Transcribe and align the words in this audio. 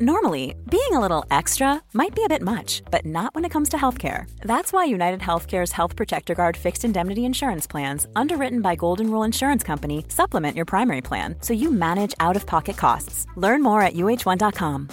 Normally, 0.00 0.56
being 0.68 0.90
a 0.90 0.98
little 0.98 1.24
extra 1.30 1.80
might 1.92 2.16
be 2.16 2.24
a 2.24 2.28
bit 2.28 2.42
much, 2.42 2.82
but 2.90 3.06
not 3.06 3.32
when 3.32 3.44
it 3.44 3.50
comes 3.52 3.68
to 3.68 3.76
healthcare. 3.76 4.28
That's 4.40 4.72
why 4.72 4.86
United 4.86 5.20
Healthcare's 5.20 5.70
Health 5.70 5.94
Protector 5.94 6.34
Guard 6.34 6.56
fixed 6.56 6.84
indemnity 6.84 7.24
insurance 7.24 7.68
plans, 7.68 8.04
underwritten 8.16 8.60
by 8.60 8.74
Golden 8.74 9.08
Rule 9.08 9.22
Insurance 9.22 9.62
Company, 9.62 10.04
supplement 10.08 10.56
your 10.56 10.64
primary 10.64 11.00
plan 11.00 11.36
so 11.42 11.54
you 11.54 11.70
manage 11.70 12.12
out 12.18 12.34
of 12.34 12.44
pocket 12.44 12.76
costs. 12.76 13.28
Learn 13.36 13.62
more 13.62 13.82
at 13.82 13.94
uh1.com. 13.94 14.90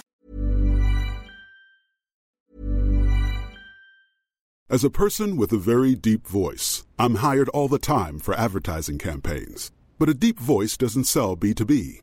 As 4.70 4.84
a 4.84 4.90
person 4.90 5.36
with 5.36 5.52
a 5.52 5.58
very 5.58 5.96
deep 5.96 6.28
voice, 6.28 6.86
I'm 6.96 7.16
hired 7.16 7.48
all 7.48 7.66
the 7.66 7.80
time 7.80 8.20
for 8.20 8.34
advertising 8.34 8.98
campaigns. 8.98 9.72
But 9.98 10.08
a 10.08 10.14
deep 10.14 10.38
voice 10.38 10.76
doesn't 10.76 11.04
sell 11.04 11.36
B2B, 11.36 12.02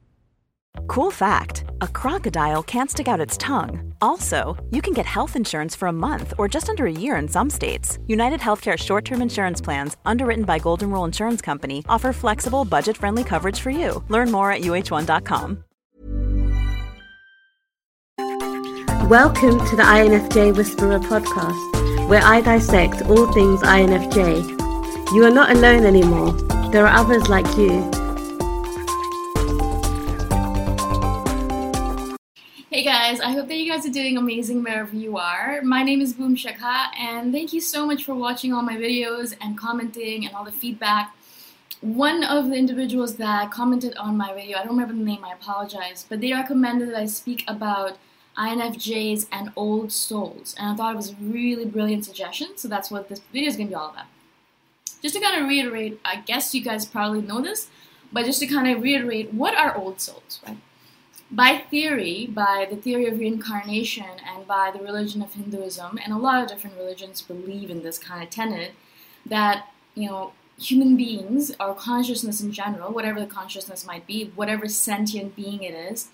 Cool 0.87 1.11
fact 1.11 1.65
a 1.81 1.87
crocodile 1.87 2.63
can't 2.63 2.89
stick 2.89 3.07
out 3.07 3.19
its 3.19 3.37
tongue. 3.37 3.93
Also, 4.01 4.57
you 4.71 4.81
can 4.81 4.93
get 4.93 5.05
health 5.05 5.35
insurance 5.35 5.75
for 5.75 5.87
a 5.87 5.93
month 5.93 6.33
or 6.37 6.47
just 6.47 6.69
under 6.69 6.85
a 6.85 6.91
year 6.91 7.15
in 7.15 7.27
some 7.27 7.49
states. 7.49 7.97
United 8.07 8.39
Healthcare 8.39 8.77
short 8.77 9.05
term 9.05 9.21
insurance 9.21 9.61
plans, 9.61 9.97
underwritten 10.05 10.45
by 10.45 10.59
Golden 10.59 10.89
Rule 10.91 11.05
Insurance 11.05 11.41
Company, 11.41 11.83
offer 11.89 12.13
flexible, 12.13 12.65
budget 12.65 12.97
friendly 12.97 13.23
coverage 13.23 13.59
for 13.59 13.69
you. 13.69 14.03
Learn 14.09 14.31
more 14.31 14.51
at 14.51 14.61
uh1.com. 14.61 15.63
Welcome 19.09 19.59
to 19.67 19.75
the 19.75 19.83
INFJ 19.83 20.55
Whisperer 20.55 20.99
podcast, 20.99 22.07
where 22.07 22.23
I 22.23 22.39
dissect 22.39 23.01
all 23.03 23.31
things 23.33 23.61
INFJ. 23.61 25.13
You 25.13 25.25
are 25.25 25.31
not 25.31 25.51
alone 25.51 25.85
anymore, 25.85 26.31
there 26.71 26.87
are 26.87 26.95
others 26.97 27.27
like 27.27 27.47
you. 27.57 27.91
Guys, 33.11 33.19
I 33.19 33.31
hope 33.31 33.49
that 33.49 33.57
you 33.57 33.69
guys 33.69 33.85
are 33.85 33.91
doing 33.91 34.15
amazing 34.15 34.63
wherever 34.63 34.95
you 34.95 35.17
are. 35.17 35.61
My 35.63 35.83
name 35.83 35.99
is 35.99 36.13
Boom 36.13 36.33
Shikha, 36.33 36.97
and 36.97 37.33
thank 37.33 37.51
you 37.51 37.59
so 37.59 37.85
much 37.85 38.05
for 38.05 38.15
watching 38.15 38.53
all 38.53 38.61
my 38.61 38.77
videos 38.77 39.35
and 39.41 39.57
commenting 39.57 40.25
and 40.25 40.33
all 40.33 40.45
the 40.45 40.51
feedback. 40.53 41.13
One 41.81 42.23
of 42.23 42.47
the 42.47 42.55
individuals 42.55 43.17
that 43.17 43.51
commented 43.51 43.97
on 43.97 44.15
my 44.15 44.33
video, 44.33 44.57
I 44.57 44.63
don't 44.63 44.77
remember 44.77 44.93
the 44.93 45.03
name, 45.03 45.25
I 45.25 45.33
apologize, 45.33 46.05
but 46.07 46.21
they 46.21 46.31
recommended 46.31 46.87
that 46.87 46.95
I 46.95 47.05
speak 47.05 47.43
about 47.49 47.97
INFJs 48.37 49.27
and 49.29 49.51
old 49.57 49.91
souls, 49.91 50.55
and 50.57 50.69
I 50.69 50.75
thought 50.77 50.93
it 50.93 50.95
was 50.95 51.11
a 51.11 51.15
really 51.15 51.65
brilliant 51.65 52.05
suggestion, 52.05 52.55
so 52.55 52.69
that's 52.69 52.89
what 52.89 53.09
this 53.09 53.19
video 53.33 53.49
is 53.49 53.57
going 53.57 53.67
to 53.67 53.71
be 53.71 53.75
all 53.75 53.89
about. 53.89 54.05
Just 55.01 55.15
to 55.15 55.19
kind 55.19 55.37
of 55.37 55.49
reiterate, 55.49 55.99
I 56.05 56.21
guess 56.21 56.55
you 56.55 56.63
guys 56.63 56.85
probably 56.85 57.23
know 57.23 57.41
this, 57.41 57.67
but 58.13 58.23
just 58.23 58.39
to 58.39 58.47
kind 58.47 58.73
of 58.73 58.81
reiterate, 58.81 59.33
what 59.33 59.53
are 59.53 59.75
old 59.75 59.99
souls, 59.99 60.39
right? 60.47 60.55
By 61.31 61.63
theory, 61.69 62.27
by 62.27 62.67
the 62.69 62.75
theory 62.75 63.07
of 63.07 63.19
reincarnation 63.19 64.19
and 64.27 64.45
by 64.45 64.71
the 64.71 64.83
religion 64.83 65.21
of 65.21 65.33
Hinduism, 65.33 65.97
and 66.03 66.11
a 66.11 66.17
lot 66.17 66.43
of 66.43 66.49
different 66.49 66.77
religions 66.77 67.21
believe 67.21 67.69
in 67.69 67.83
this 67.83 67.97
kind 67.97 68.21
of 68.21 68.29
tenet 68.29 68.71
that, 69.25 69.67
you 69.95 70.09
know, 70.09 70.33
human 70.59 70.97
beings 70.97 71.51
or 71.59 71.73
consciousness 71.73 72.41
in 72.41 72.51
general, 72.51 72.93
whatever 72.93 73.19
the 73.19 73.25
consciousness 73.25 73.85
might 73.85 74.05
be, 74.05 74.31
whatever 74.35 74.67
sentient 74.67 75.35
being 75.35 75.63
it 75.63 75.73
is, 75.73 76.09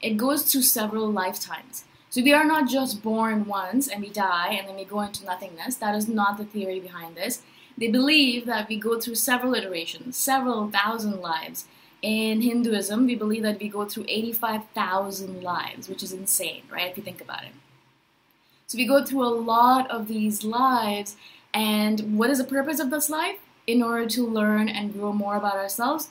it 0.00 0.16
goes 0.16 0.50
through 0.50 0.62
several 0.62 1.10
lifetimes. 1.10 1.84
So 2.10 2.22
we 2.22 2.32
are 2.32 2.44
not 2.44 2.68
just 2.68 3.02
born 3.02 3.46
once 3.46 3.88
and 3.88 4.02
we 4.02 4.10
die 4.10 4.54
and 4.54 4.68
then 4.68 4.76
we 4.76 4.84
go 4.84 5.00
into 5.00 5.24
nothingness. 5.24 5.76
That 5.76 5.94
is 5.94 6.08
not 6.08 6.36
the 6.36 6.44
theory 6.44 6.80
behind 6.80 7.14
this. 7.14 7.42
They 7.78 7.88
believe 7.88 8.44
that 8.46 8.68
we 8.68 8.76
go 8.76 9.00
through 9.00 9.14
several 9.14 9.54
iterations, 9.54 10.16
several 10.16 10.70
thousand 10.70 11.20
lives, 11.20 11.66
in 12.02 12.42
Hinduism, 12.42 13.06
we 13.06 13.14
believe 13.14 13.44
that 13.44 13.60
we 13.60 13.68
go 13.68 13.84
through 13.84 14.04
85,000 14.08 15.42
lives, 15.42 15.88
which 15.88 16.02
is 16.02 16.12
insane, 16.12 16.62
right? 16.70 16.90
If 16.90 16.96
you 16.96 17.02
think 17.02 17.20
about 17.20 17.44
it. 17.44 17.52
So 18.66 18.76
we 18.76 18.86
go 18.86 19.04
through 19.04 19.24
a 19.24 19.28
lot 19.28 19.88
of 19.90 20.08
these 20.08 20.44
lives, 20.44 21.16
and 21.54 22.18
what 22.18 22.30
is 22.30 22.38
the 22.38 22.44
purpose 22.44 22.80
of 22.80 22.90
this 22.90 23.08
life? 23.08 23.36
In 23.66 23.82
order 23.82 24.06
to 24.08 24.26
learn 24.26 24.68
and 24.68 24.92
grow 24.92 25.12
more 25.12 25.36
about 25.36 25.54
ourselves, 25.54 26.08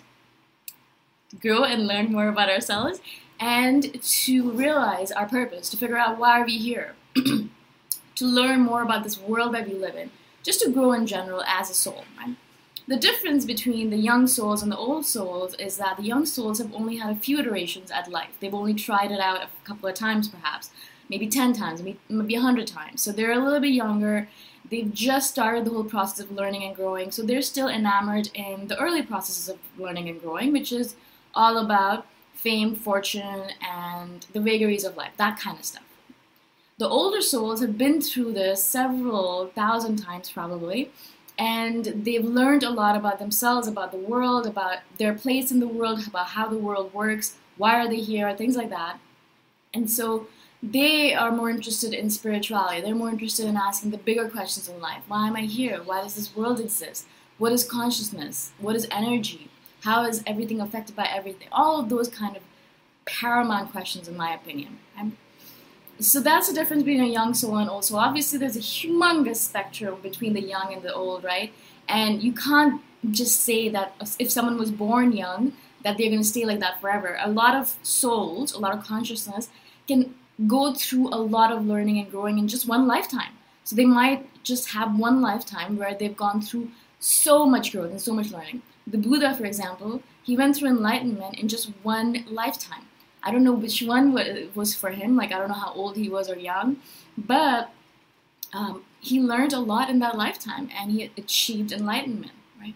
grow 1.41 1.63
and 1.63 1.85
learn 1.85 2.11
more 2.11 2.29
about 2.29 2.49
ourselves, 2.49 3.01
and 3.39 4.01
to 4.01 4.51
realize 4.51 5.11
our 5.11 5.27
purpose, 5.27 5.69
to 5.71 5.77
figure 5.77 5.97
out 5.97 6.17
why 6.17 6.39
are 6.39 6.45
we 6.45 6.57
here, 6.57 6.93
to 7.15 8.25
learn 8.25 8.61
more 8.61 8.83
about 8.83 9.03
this 9.03 9.19
world 9.19 9.53
that 9.53 9.67
we 9.67 9.73
live 9.73 9.95
in, 9.95 10.11
just 10.43 10.61
to 10.61 10.71
grow 10.71 10.93
in 10.93 11.05
general 11.05 11.43
as 11.43 11.69
a 11.69 11.73
soul, 11.73 12.05
right? 12.17 12.35
The 12.91 12.97
difference 12.97 13.45
between 13.45 13.89
the 13.89 13.95
young 13.95 14.27
souls 14.27 14.61
and 14.61 14.69
the 14.69 14.75
old 14.75 15.05
souls 15.05 15.53
is 15.53 15.77
that 15.77 15.95
the 15.95 16.03
young 16.03 16.25
souls 16.25 16.57
have 16.57 16.75
only 16.75 16.97
had 16.97 17.09
a 17.09 17.15
few 17.15 17.39
iterations 17.39 17.89
at 17.89 18.11
life. 18.11 18.31
They've 18.41 18.53
only 18.53 18.73
tried 18.73 19.11
it 19.11 19.21
out 19.21 19.43
a 19.43 19.47
couple 19.63 19.87
of 19.87 19.95
times, 19.95 20.27
perhaps, 20.27 20.71
maybe 21.09 21.25
10 21.25 21.53
times, 21.53 21.81
maybe, 21.81 21.99
maybe 22.09 22.35
100 22.35 22.67
times. 22.67 23.01
So 23.01 23.13
they're 23.13 23.31
a 23.31 23.41
little 23.41 23.61
bit 23.61 23.71
younger. 23.71 24.27
They've 24.69 24.93
just 24.93 25.31
started 25.31 25.63
the 25.63 25.69
whole 25.69 25.85
process 25.85 26.19
of 26.19 26.33
learning 26.33 26.65
and 26.65 26.75
growing. 26.75 27.11
So 27.11 27.21
they're 27.21 27.41
still 27.41 27.69
enamored 27.69 28.29
in 28.33 28.67
the 28.67 28.77
early 28.77 29.03
processes 29.03 29.47
of 29.47 29.57
learning 29.77 30.09
and 30.09 30.19
growing, 30.19 30.51
which 30.51 30.73
is 30.73 30.95
all 31.33 31.59
about 31.59 32.05
fame, 32.33 32.75
fortune, 32.75 33.51
and 33.61 34.25
the 34.33 34.41
vagaries 34.41 34.83
of 34.83 34.97
life, 34.97 35.13
that 35.15 35.39
kind 35.39 35.57
of 35.57 35.63
stuff. 35.63 35.85
The 36.77 36.89
older 36.89 37.21
souls 37.21 37.61
have 37.61 37.77
been 37.77 38.01
through 38.01 38.33
this 38.33 38.61
several 38.61 39.47
thousand 39.55 39.95
times, 39.97 40.29
probably 40.29 40.91
and 41.41 42.05
they've 42.05 42.23
learned 42.23 42.61
a 42.61 42.69
lot 42.69 42.95
about 42.95 43.17
themselves, 43.17 43.67
about 43.67 43.91
the 43.91 43.97
world, 43.97 44.45
about 44.45 44.77
their 44.99 45.15
place 45.15 45.51
in 45.51 45.59
the 45.59 45.67
world, 45.67 46.05
about 46.05 46.27
how 46.27 46.47
the 46.47 46.57
world 46.57 46.93
works, 46.93 47.35
why 47.57 47.79
are 47.79 47.89
they 47.89 47.99
here, 47.99 48.31
things 48.37 48.55
like 48.55 48.69
that. 48.69 48.99
And 49.73 49.89
so 49.89 50.27
they 50.61 51.15
are 51.15 51.31
more 51.31 51.49
interested 51.49 51.95
in 51.95 52.11
spirituality. 52.11 52.81
They're 52.81 52.93
more 52.93 53.09
interested 53.09 53.47
in 53.47 53.57
asking 53.57 53.89
the 53.89 53.97
bigger 53.97 54.29
questions 54.29 54.69
in 54.69 54.79
life. 54.79 55.01
Why 55.07 55.27
am 55.27 55.35
I 55.35 55.41
here? 55.41 55.81
Why 55.83 56.03
does 56.03 56.13
this 56.13 56.35
world 56.35 56.59
exist? 56.59 57.07
What 57.39 57.51
is 57.51 57.63
consciousness? 57.63 58.51
What 58.59 58.75
is 58.75 58.87
energy? 58.91 59.49
How 59.81 60.05
is 60.05 60.21
everything 60.27 60.61
affected 60.61 60.95
by 60.95 61.09
everything? 61.11 61.47
All 61.51 61.79
of 61.79 61.89
those 61.89 62.07
kind 62.07 62.37
of 62.37 62.43
paramount 63.05 63.71
questions, 63.71 64.07
in 64.07 64.15
my 64.15 64.31
opinion. 64.35 64.77
So 66.01 66.19
that's 66.19 66.47
the 66.47 66.55
difference 66.55 66.81
between 66.81 67.03
a 67.03 67.07
young 67.07 67.35
soul 67.35 67.57
and 67.57 67.69
old 67.69 67.85
soul. 67.85 67.99
Obviously, 67.99 68.39
there's 68.39 68.55
a 68.55 68.59
humongous 68.59 69.35
spectrum 69.35 69.99
between 70.01 70.33
the 70.33 70.41
young 70.41 70.73
and 70.73 70.81
the 70.81 70.91
old, 70.91 71.23
right? 71.23 71.53
And 71.87 72.23
you 72.23 72.33
can't 72.33 72.81
just 73.11 73.41
say 73.41 73.69
that 73.69 73.93
if 74.17 74.31
someone 74.31 74.57
was 74.57 74.71
born 74.71 75.11
young, 75.11 75.53
that 75.83 75.97
they're 75.97 76.09
going 76.09 76.21
to 76.21 76.27
stay 76.27 76.43
like 76.43 76.59
that 76.59 76.81
forever. 76.81 77.19
A 77.21 77.29
lot 77.29 77.55
of 77.55 77.75
souls, 77.83 78.51
a 78.53 78.59
lot 78.59 78.75
of 78.75 78.83
consciousness 78.83 79.49
can 79.87 80.15
go 80.47 80.73
through 80.73 81.09
a 81.09 81.17
lot 81.17 81.51
of 81.51 81.65
learning 81.67 81.99
and 81.99 82.09
growing 82.09 82.39
in 82.39 82.47
just 82.47 82.67
one 82.67 82.87
lifetime. 82.87 83.33
So 83.63 83.75
they 83.75 83.85
might 83.85 84.27
just 84.43 84.69
have 84.69 84.97
one 84.97 85.21
lifetime 85.21 85.77
where 85.77 85.93
they've 85.93 86.17
gone 86.17 86.41
through 86.41 86.71
so 86.99 87.45
much 87.45 87.71
growth 87.71 87.91
and 87.91 88.01
so 88.01 88.13
much 88.13 88.31
learning. 88.31 88.63
The 88.87 88.97
Buddha, 88.97 89.35
for 89.35 89.45
example, 89.45 90.01
he 90.23 90.35
went 90.35 90.55
through 90.55 90.69
enlightenment 90.69 91.37
in 91.37 91.47
just 91.47 91.69
one 91.83 92.25
lifetime. 92.27 92.85
I 93.23 93.31
don't 93.31 93.43
know 93.43 93.53
which 93.53 93.81
one 93.81 94.13
was 94.55 94.73
for 94.73 94.89
him. 94.89 95.15
Like 95.15 95.31
I 95.31 95.37
don't 95.37 95.49
know 95.49 95.53
how 95.53 95.73
old 95.73 95.95
he 95.95 96.09
was 96.09 96.29
or 96.29 96.37
young, 96.37 96.77
but 97.17 97.71
um, 98.53 98.83
he 98.99 99.19
learned 99.19 99.53
a 99.53 99.59
lot 99.59 99.89
in 99.89 99.99
that 99.99 100.17
lifetime, 100.17 100.69
and 100.77 100.91
he 100.91 101.11
achieved 101.17 101.71
enlightenment. 101.71 102.33
Right? 102.59 102.75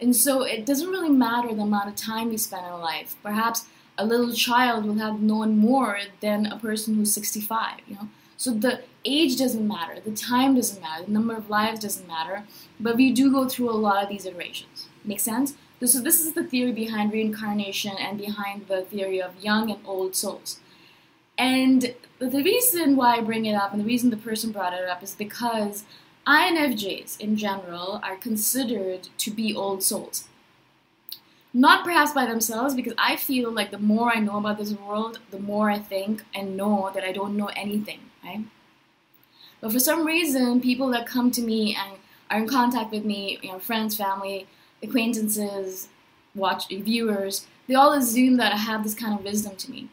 And 0.00 0.14
so 0.16 0.42
it 0.42 0.66
doesn't 0.66 0.88
really 0.88 1.10
matter 1.10 1.54
the 1.54 1.62
amount 1.62 1.88
of 1.88 1.96
time 1.96 2.30
we 2.30 2.36
spend 2.36 2.66
in 2.66 2.80
life. 2.80 3.16
Perhaps 3.22 3.66
a 3.98 4.06
little 4.06 4.32
child 4.32 4.84
will 4.84 4.94
have 4.94 5.20
known 5.20 5.58
more 5.58 6.00
than 6.20 6.46
a 6.46 6.58
person 6.58 6.94
who's 6.94 7.12
65, 7.12 7.80
you 7.86 7.94
know. 7.94 8.08
So 8.36 8.50
the 8.50 8.82
age 9.04 9.36
doesn't 9.36 9.66
matter, 9.66 10.00
the 10.00 10.10
time 10.10 10.56
doesn't 10.56 10.82
matter, 10.82 11.04
the 11.04 11.12
number 11.12 11.36
of 11.36 11.48
lives 11.48 11.78
doesn't 11.78 12.08
matter, 12.08 12.44
but 12.80 12.96
we 12.96 13.12
do 13.12 13.30
go 13.30 13.48
through 13.48 13.70
a 13.70 13.72
lot 13.72 14.02
of 14.02 14.08
these 14.08 14.26
iterations. 14.26 14.88
Make 15.04 15.20
sense? 15.20 15.54
So 15.84 16.00
this 16.00 16.20
is 16.20 16.34
the 16.34 16.44
theory 16.44 16.72
behind 16.72 17.12
reincarnation 17.12 17.96
and 17.98 18.16
behind 18.16 18.68
the 18.68 18.82
theory 18.82 19.20
of 19.20 19.42
young 19.42 19.70
and 19.70 19.80
old 19.84 20.14
souls. 20.14 20.60
And 21.36 21.94
the 22.20 22.42
reason 22.42 22.94
why 22.94 23.16
I 23.16 23.20
bring 23.20 23.46
it 23.46 23.54
up 23.54 23.72
and 23.72 23.80
the 23.80 23.86
reason 23.86 24.10
the 24.10 24.16
person 24.16 24.52
brought 24.52 24.74
it 24.74 24.88
up 24.88 25.02
is 25.02 25.14
because 25.14 25.84
INFJs 26.26 27.20
in 27.20 27.36
general 27.36 28.00
are 28.04 28.16
considered 28.16 29.08
to 29.18 29.30
be 29.32 29.54
old 29.54 29.82
souls. 29.82 30.28
Not 31.52 31.84
perhaps 31.84 32.12
by 32.12 32.26
themselves, 32.26 32.74
because 32.74 32.94
I 32.96 33.16
feel 33.16 33.50
like 33.50 33.72
the 33.72 33.78
more 33.78 34.10
I 34.14 34.20
know 34.20 34.38
about 34.38 34.58
this 34.58 34.72
world, 34.72 35.18
the 35.30 35.38
more 35.38 35.68
I 35.68 35.78
think 35.78 36.22
and 36.34 36.56
know 36.56 36.90
that 36.94 37.04
I 37.04 37.12
don't 37.12 37.36
know 37.36 37.50
anything, 37.56 38.00
right? 38.24 38.44
But 39.60 39.72
for 39.72 39.80
some 39.80 40.06
reason, 40.06 40.60
people 40.60 40.88
that 40.90 41.06
come 41.06 41.30
to 41.32 41.42
me 41.42 41.76
and 41.76 41.98
are 42.30 42.38
in 42.38 42.48
contact 42.48 42.90
with 42.90 43.04
me, 43.04 43.38
you 43.42 43.52
know, 43.52 43.58
friends, 43.58 43.96
family, 43.96 44.46
acquaintances, 44.82 45.88
watch 46.34 46.68
viewers, 46.68 47.46
they 47.68 47.74
all 47.74 47.92
assume 47.92 48.36
that 48.38 48.52
I 48.52 48.56
have 48.56 48.82
this 48.82 48.94
kind 48.94 49.18
of 49.18 49.24
wisdom 49.24 49.56
to 49.56 49.70
me, 49.70 49.88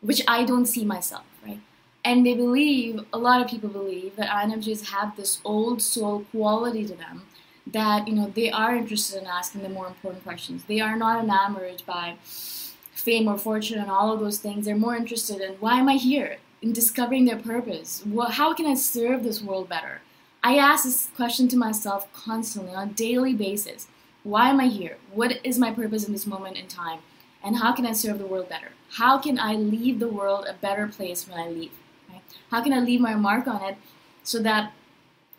which 0.00 0.22
I 0.26 0.44
don't 0.44 0.66
see 0.66 0.84
myself, 0.84 1.24
right? 1.46 1.60
And 2.04 2.26
they 2.26 2.34
believe, 2.34 3.04
a 3.12 3.18
lot 3.18 3.40
of 3.40 3.48
people 3.48 3.68
believe, 3.68 4.16
that 4.16 4.28
INFJs 4.28 4.86
have 4.90 5.16
this 5.16 5.40
old 5.44 5.80
soul 5.80 6.26
quality 6.32 6.84
to 6.86 6.94
them 6.94 7.22
that, 7.66 8.08
you 8.08 8.14
know, 8.14 8.32
they 8.34 8.50
are 8.50 8.74
interested 8.74 9.20
in 9.20 9.28
asking 9.28 9.62
the 9.62 9.68
more 9.68 9.86
important 9.86 10.24
questions. 10.24 10.64
They 10.64 10.80
are 10.80 10.96
not 10.96 11.22
enamored 11.22 11.82
by 11.86 12.16
fame 12.22 13.28
or 13.28 13.38
fortune 13.38 13.78
and 13.78 13.90
all 13.90 14.12
of 14.12 14.20
those 14.20 14.38
things. 14.38 14.64
They're 14.64 14.76
more 14.76 14.96
interested 14.96 15.40
in 15.40 15.54
why 15.54 15.78
am 15.78 15.88
I 15.88 15.94
here? 15.94 16.38
In 16.60 16.72
discovering 16.72 17.24
their 17.24 17.38
purpose. 17.38 18.02
What, 18.04 18.32
how 18.32 18.52
can 18.54 18.66
I 18.66 18.74
serve 18.74 19.22
this 19.22 19.42
world 19.42 19.68
better? 19.68 20.00
I 20.42 20.56
ask 20.56 20.84
this 20.84 21.08
question 21.14 21.46
to 21.48 21.56
myself 21.56 22.12
constantly 22.12 22.74
on 22.74 22.88
a 22.88 22.92
daily 22.92 23.34
basis. 23.34 23.86
Why 24.24 24.50
am 24.50 24.60
I 24.60 24.66
here? 24.66 24.98
What 25.12 25.40
is 25.44 25.58
my 25.58 25.72
purpose 25.72 26.06
in 26.06 26.12
this 26.12 26.26
moment 26.26 26.56
in 26.56 26.68
time? 26.68 27.00
And 27.42 27.56
how 27.56 27.72
can 27.72 27.86
I 27.86 27.92
serve 27.92 28.18
the 28.18 28.26
world 28.26 28.48
better? 28.48 28.68
How 28.92 29.18
can 29.18 29.38
I 29.38 29.54
leave 29.54 29.98
the 29.98 30.08
world 30.08 30.46
a 30.48 30.54
better 30.54 30.86
place 30.86 31.28
when 31.28 31.38
I 31.38 31.48
leave? 31.48 31.72
Right? 32.08 32.22
How 32.50 32.62
can 32.62 32.72
I 32.72 32.78
leave 32.78 33.00
my 33.00 33.14
mark 33.14 33.48
on 33.48 33.62
it 33.62 33.76
so 34.22 34.40
that 34.42 34.72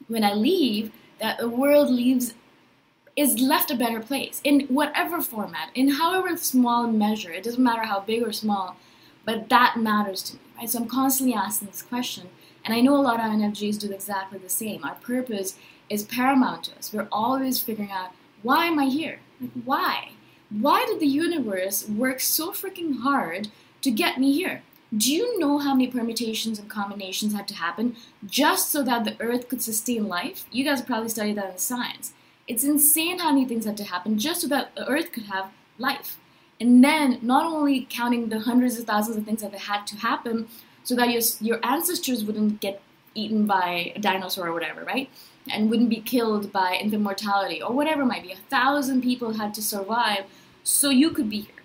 when 0.07 0.23
I 0.23 0.33
leave, 0.33 0.91
that 1.19 1.37
the 1.37 1.49
world 1.49 1.89
leaves 1.89 2.33
is 3.15 3.39
left 3.39 3.71
a 3.71 3.75
better 3.75 3.99
place 3.99 4.41
in 4.43 4.61
whatever 4.61 5.21
format, 5.21 5.69
in 5.75 5.89
however 5.89 6.35
small 6.35 6.87
measure. 6.87 7.31
It 7.31 7.43
doesn't 7.43 7.63
matter 7.63 7.83
how 7.83 7.99
big 7.99 8.23
or 8.23 8.33
small, 8.33 8.75
but 9.23 9.49
that 9.49 9.77
matters 9.77 10.23
to 10.23 10.35
me. 10.35 10.41
Right? 10.57 10.69
So 10.69 10.79
I'm 10.79 10.87
constantly 10.87 11.35
asking 11.35 11.67
this 11.67 11.83
question, 11.83 12.29
and 12.65 12.73
I 12.73 12.81
know 12.81 12.95
a 12.95 13.01
lot 13.01 13.19
of 13.19 13.25
INFJs 13.25 13.79
do 13.79 13.91
exactly 13.91 14.39
the 14.39 14.49
same. 14.49 14.83
Our 14.83 14.95
purpose 14.95 15.55
is 15.89 16.03
paramount 16.03 16.65
to 16.65 16.77
us. 16.77 16.91
We're 16.91 17.07
always 17.11 17.61
figuring 17.61 17.91
out 17.91 18.11
why 18.43 18.65
am 18.65 18.77
I 18.77 18.85
here? 18.85 19.19
Like, 19.41 19.51
why? 19.65 20.11
Why 20.49 20.85
did 20.85 20.99
the 20.99 21.07
universe 21.07 21.87
work 21.89 22.19
so 22.19 22.51
freaking 22.51 23.01
hard 23.01 23.49
to 23.81 23.89
get 23.89 24.19
me 24.19 24.33
here? 24.33 24.61
Do 24.95 25.11
you 25.11 25.39
know 25.39 25.57
how 25.57 25.73
many 25.73 25.87
permutations 25.87 26.59
and 26.59 26.69
combinations 26.69 27.33
had 27.33 27.47
to 27.47 27.55
happen 27.55 27.95
just 28.27 28.69
so 28.69 28.83
that 28.83 29.05
the 29.05 29.15
Earth 29.19 29.49
could 29.49 29.63
sustain 29.63 30.07
life? 30.07 30.45
You 30.51 30.63
guys 30.63 30.83
probably 30.83 31.09
studied 31.09 31.37
that 31.37 31.51
in 31.51 31.57
science. 31.57 32.13
It's 32.47 32.63
insane 32.63 33.19
how 33.19 33.31
many 33.31 33.45
things 33.45 33.65
had 33.65 33.77
to 33.77 33.83
happen 33.85 34.19
just 34.19 34.41
so 34.41 34.47
that 34.49 34.75
the 34.75 34.87
Earth 34.87 35.11
could 35.11 35.23
have 35.23 35.49
life. 35.79 36.19
And 36.59 36.83
then, 36.83 37.17
not 37.21 37.45
only 37.45 37.87
counting 37.89 38.29
the 38.29 38.41
hundreds 38.41 38.77
of 38.77 38.85
thousands 38.85 39.17
of 39.17 39.25
things 39.25 39.41
that 39.41 39.53
had 39.53 39.87
to 39.87 39.95
happen 39.97 40.47
so 40.83 40.95
that 40.95 41.09
your, 41.09 41.21
your 41.41 41.59
ancestors 41.65 42.23
wouldn't 42.23 42.59
get 42.59 42.81
eaten 43.15 43.45
by 43.47 43.93
a 43.95 43.99
dinosaur 43.99 44.47
or 44.47 44.53
whatever, 44.53 44.83
right? 44.83 45.09
And 45.51 45.69
wouldn't 45.69 45.89
be 45.89 46.01
killed 46.01 46.51
by 46.51 46.77
infant 46.81 47.03
mortality 47.03 47.61
or 47.61 47.73
whatever 47.73 48.05
might 48.05 48.23
be. 48.23 48.31
A 48.31 48.37
thousand 48.49 49.01
people 49.01 49.33
had 49.33 49.53
to 49.55 49.61
survive 49.61 50.25
so 50.63 50.89
you 50.89 51.09
could 51.09 51.29
be 51.29 51.41
here. 51.41 51.63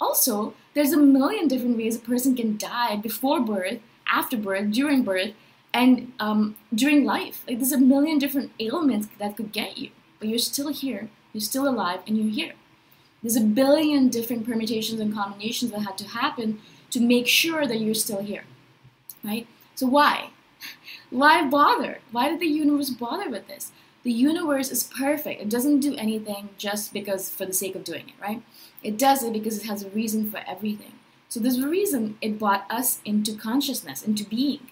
Also, 0.00 0.54
there's 0.74 0.92
a 0.92 0.96
million 0.96 1.48
different 1.48 1.76
ways 1.76 1.96
a 1.96 2.00
person 2.00 2.34
can 2.34 2.56
die 2.56 2.96
before 2.96 3.40
birth, 3.40 3.80
after 4.06 4.36
birth, 4.36 4.70
during 4.70 5.02
birth, 5.02 5.32
and 5.74 6.12
um, 6.18 6.56
during 6.74 7.04
life. 7.04 7.44
Like 7.46 7.58
there's 7.58 7.72
a 7.72 7.78
million 7.78 8.18
different 8.18 8.52
ailments 8.58 9.08
that 9.18 9.36
could 9.36 9.52
get 9.52 9.78
you, 9.78 9.90
but 10.18 10.28
you're 10.28 10.38
still 10.38 10.72
here, 10.72 11.08
you're 11.32 11.40
still 11.40 11.68
alive, 11.68 12.00
and 12.06 12.16
you're 12.16 12.32
here. 12.32 12.54
There's 13.22 13.36
a 13.36 13.42
billion 13.42 14.08
different 14.08 14.46
permutations 14.46 15.00
and 15.00 15.14
combinations 15.14 15.72
that 15.72 15.80
had 15.80 15.98
to 15.98 16.08
happen 16.08 16.60
to 16.90 17.00
make 17.00 17.26
sure 17.26 17.66
that 17.66 17.78
you're 17.78 17.94
still 17.94 18.22
here, 18.22 18.44
right? 19.22 19.46
So 19.74 19.86
why? 19.86 20.30
Why 21.10 21.48
bother? 21.48 21.98
Why 22.12 22.28
did 22.28 22.40
the 22.40 22.46
universe 22.46 22.90
bother 22.90 23.28
with 23.28 23.48
this? 23.48 23.72
The 24.02 24.12
universe 24.12 24.70
is 24.70 24.84
perfect. 24.84 25.42
It 25.42 25.50
doesn't 25.50 25.80
do 25.80 25.94
anything 25.96 26.50
just 26.56 26.92
because 26.92 27.28
for 27.28 27.44
the 27.44 27.52
sake 27.52 27.74
of 27.74 27.84
doing 27.84 28.08
it, 28.08 28.22
right? 28.22 28.42
It 28.82 28.96
does 28.96 29.22
it 29.22 29.32
because 29.32 29.58
it 29.58 29.66
has 29.66 29.82
a 29.82 29.90
reason 29.90 30.30
for 30.30 30.40
everything. 30.46 30.92
So 31.28 31.38
there's 31.38 31.58
a 31.58 31.68
reason 31.68 32.16
it 32.20 32.38
brought 32.38 32.64
us 32.70 33.00
into 33.04 33.34
consciousness, 33.34 34.02
into 34.02 34.24
being. 34.24 34.70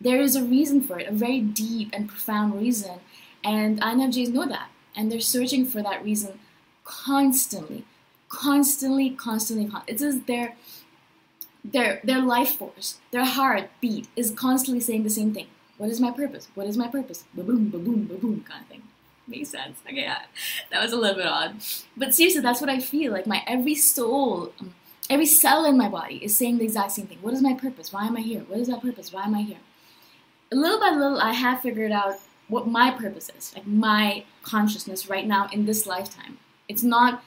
There 0.00 0.20
is 0.20 0.36
a 0.36 0.44
reason 0.44 0.82
for 0.82 0.98
it, 0.98 1.08
a 1.08 1.12
very 1.12 1.40
deep 1.40 1.90
and 1.92 2.08
profound 2.08 2.60
reason. 2.60 3.00
And 3.42 3.80
INFJs 3.80 4.32
know 4.32 4.46
that. 4.46 4.70
And 4.94 5.10
they're 5.10 5.20
searching 5.20 5.66
for 5.66 5.82
that 5.82 6.04
reason 6.04 6.38
constantly, 6.84 7.84
constantly, 8.28 9.10
constantly. 9.10 9.70
It's 9.86 10.02
as 10.02 10.22
their 10.22 10.56
their 11.64 12.00
their 12.04 12.20
life 12.20 12.56
force, 12.56 12.98
their 13.10 13.24
heartbeat 13.24 14.08
is 14.16 14.30
constantly 14.30 14.80
saying 14.80 15.04
the 15.04 15.10
same 15.10 15.32
thing. 15.34 15.46
What 15.76 15.90
is 15.90 16.00
my 16.00 16.10
purpose? 16.10 16.48
What 16.54 16.66
is 16.66 16.76
my 16.76 16.88
purpose? 16.88 17.24
Ba 17.34 17.42
boom, 17.42 17.70
ba 17.70 17.78
boom, 17.78 18.06
ba 18.06 18.14
boom, 18.14 18.44
kind 18.48 18.62
of 18.62 18.68
thing. 18.68 18.82
Makes 19.26 19.50
sense. 19.50 19.78
Okay, 19.86 20.02
yeah. 20.02 20.22
that 20.70 20.82
was 20.82 20.92
a 20.92 20.96
little 20.96 21.16
bit 21.16 21.26
odd, 21.26 21.56
but 21.96 22.14
seriously, 22.14 22.40
that's 22.40 22.60
what 22.60 22.70
I 22.70 22.80
feel. 22.80 23.12
Like 23.12 23.26
my 23.26 23.42
every 23.46 23.74
soul, 23.74 24.52
um, 24.60 24.74
every 25.10 25.26
cell 25.26 25.64
in 25.64 25.76
my 25.76 25.88
body 25.88 26.16
is 26.16 26.36
saying 26.36 26.58
the 26.58 26.64
exact 26.64 26.92
same 26.92 27.06
thing. 27.06 27.18
What 27.20 27.34
is 27.34 27.42
my 27.42 27.54
purpose? 27.54 27.92
Why 27.92 28.06
am 28.06 28.16
I 28.16 28.20
here? 28.20 28.40
What 28.48 28.58
is 28.58 28.68
my 28.68 28.78
purpose? 28.78 29.12
Why 29.12 29.24
am 29.24 29.34
I 29.34 29.42
here? 29.42 29.58
Little 30.50 30.80
by 30.80 30.90
little, 30.90 31.20
I 31.20 31.32
have 31.32 31.60
figured 31.60 31.92
out 31.92 32.14
what 32.48 32.66
my 32.66 32.90
purpose 32.90 33.30
is, 33.36 33.52
like 33.54 33.66
my 33.66 34.24
consciousness 34.42 35.08
right 35.10 35.26
now 35.26 35.48
in 35.52 35.66
this 35.66 35.86
lifetime. 35.86 36.38
It's 36.68 36.82
not 36.82 37.22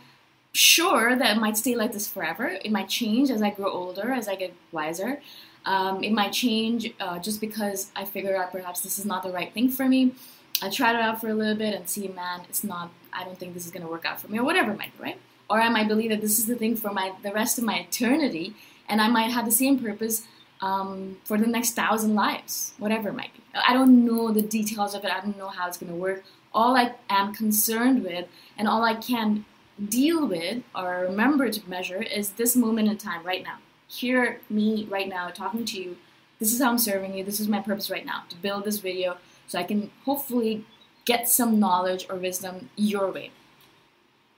sure 0.53 1.15
that 1.15 1.37
it 1.37 1.39
might 1.39 1.57
stay 1.57 1.75
like 1.75 1.93
this 1.93 2.07
forever. 2.07 2.47
It 2.47 2.71
might 2.71 2.89
change 2.89 3.29
as 3.29 3.41
I 3.41 3.51
grow 3.51 3.71
older, 3.71 4.11
as 4.11 4.27
I 4.27 4.35
get 4.35 4.53
wiser. 4.71 5.21
Um, 5.65 6.03
it 6.03 6.11
might 6.11 6.33
change 6.33 6.93
uh, 6.99 7.19
just 7.19 7.39
because 7.39 7.91
I 7.95 8.05
figure 8.05 8.35
out 8.35 8.51
perhaps 8.51 8.81
this 8.81 8.97
is 8.97 9.05
not 9.05 9.23
the 9.23 9.31
right 9.31 9.53
thing 9.53 9.69
for 9.69 9.87
me. 9.87 10.13
I 10.61 10.69
tried 10.69 10.95
it 10.95 11.01
out 11.01 11.21
for 11.21 11.29
a 11.29 11.33
little 11.33 11.55
bit 11.55 11.73
and 11.73 11.89
see, 11.89 12.07
man, 12.07 12.41
it's 12.49 12.63
not. 12.63 12.91
I 13.13 13.23
don't 13.23 13.37
think 13.37 13.53
this 13.53 13.65
is 13.65 13.71
going 13.71 13.83
to 13.83 13.91
work 13.91 14.05
out 14.05 14.21
for 14.21 14.29
me, 14.29 14.39
or 14.39 14.43
whatever 14.43 14.71
it 14.71 14.77
might 14.77 14.97
be, 14.97 15.03
right? 15.03 15.19
Or 15.49 15.59
I 15.59 15.69
might 15.69 15.87
believe 15.87 16.11
that 16.11 16.21
this 16.21 16.39
is 16.39 16.45
the 16.45 16.55
thing 16.55 16.75
for 16.75 16.91
my 16.91 17.13
the 17.23 17.31
rest 17.31 17.57
of 17.57 17.63
my 17.63 17.79
eternity, 17.79 18.55
and 18.87 19.01
I 19.01 19.07
might 19.07 19.31
have 19.31 19.45
the 19.45 19.51
same 19.51 19.79
purpose 19.79 20.25
um, 20.61 21.17
for 21.23 21.37
the 21.37 21.47
next 21.47 21.71
thousand 21.71 22.15
lives, 22.15 22.73
whatever 22.77 23.09
it 23.09 23.15
might 23.15 23.33
be. 23.33 23.41
I 23.67 23.73
don't 23.73 24.05
know 24.05 24.31
the 24.31 24.41
details 24.41 24.93
of 24.93 25.03
it. 25.03 25.11
I 25.11 25.19
don't 25.19 25.37
know 25.37 25.49
how 25.49 25.67
it's 25.67 25.77
going 25.77 25.91
to 25.91 25.97
work. 25.97 26.23
All 26.53 26.75
I 26.75 26.93
am 27.09 27.33
concerned 27.33 28.03
with, 28.03 28.27
and 28.57 28.67
all 28.67 28.83
I 28.83 28.95
can 28.95 29.45
deal 29.89 30.27
with 30.27 30.63
or 30.75 31.05
remember 31.09 31.49
to 31.49 31.69
measure, 31.69 32.01
is 32.01 32.31
this 32.31 32.55
moment 32.55 32.89
in 32.89 32.97
time 32.97 33.23
right 33.23 33.43
now 33.43 33.57
hear 33.91 34.39
me 34.49 34.87
right 34.89 35.09
now 35.09 35.29
talking 35.29 35.65
to 35.65 35.81
you. 35.81 35.97
This 36.39 36.53
is 36.53 36.61
how 36.61 36.69
I'm 36.69 36.77
serving 36.77 37.13
you. 37.13 37.23
This 37.23 37.39
is 37.39 37.47
my 37.47 37.59
purpose 37.59 37.91
right 37.91 38.05
now 38.05 38.23
to 38.29 38.35
build 38.37 38.63
this 38.63 38.79
video 38.79 39.17
so 39.47 39.59
I 39.59 39.63
can 39.63 39.91
hopefully 40.05 40.65
get 41.05 41.27
some 41.27 41.59
knowledge 41.59 42.07
or 42.09 42.15
wisdom 42.15 42.69
your 42.75 43.11
way. 43.11 43.31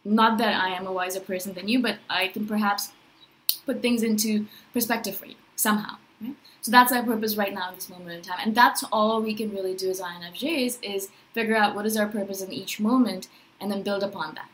Not 0.04 0.38
that 0.40 0.62
I 0.62 0.70
am 0.70 0.88
a 0.88 0.92
wiser 0.92 1.20
person 1.20 1.54
than 1.54 1.68
you, 1.68 1.82
but 1.82 2.00
I 2.10 2.28
can 2.28 2.48
perhaps 2.48 2.92
put 3.66 3.82
things 3.82 4.04
into 4.04 4.48
perspective 4.74 5.16
for 5.16 5.28
you 5.28 5.36
somehow. 5.56 5.98
So 6.62 6.72
that's 6.72 6.92
our 6.92 7.04
purpose 7.04 7.36
right 7.36 7.54
now 7.54 7.70
in 7.70 7.76
this 7.76 7.90
moment 7.90 8.12
in 8.12 8.22
time. 8.22 8.40
And 8.42 8.56
that's 8.56 8.84
all 8.92 9.22
we 9.22 9.34
can 9.34 9.52
really 9.52 9.76
do 9.76 9.90
as 9.90 10.02
INFJs 10.02 10.80
is 10.82 11.10
figure 11.34 11.56
out 11.56 11.76
what 11.76 11.86
is 11.86 11.96
our 11.96 12.08
purpose 12.08 12.42
in 12.42 12.52
each 12.52 12.80
moment 12.80 13.28
and 13.60 13.70
then 13.72 13.84
build 13.84 14.02
upon 14.02 14.36
that. 14.36 14.50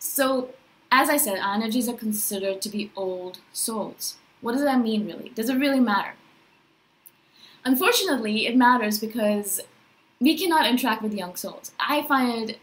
So 0.00 0.54
as 0.90 1.08
I 1.08 1.16
said, 1.16 1.38
INFJs 1.38 1.88
are 1.88 1.96
considered 1.96 2.60
to 2.62 2.68
be 2.68 2.90
old 2.96 3.38
souls. 3.52 4.16
What 4.40 4.52
does 4.52 4.62
that 4.62 4.80
mean, 4.80 5.06
really? 5.06 5.30
Does 5.34 5.48
it 5.48 5.56
really 5.56 5.80
matter? 5.80 6.14
Unfortunately, 7.64 8.46
it 8.46 8.56
matters 8.56 8.98
because 8.98 9.60
we 10.18 10.36
cannot 10.36 10.66
interact 10.66 11.02
with 11.02 11.14
young 11.14 11.36
souls. 11.36 11.72
I 11.78 12.02
find 12.02 12.56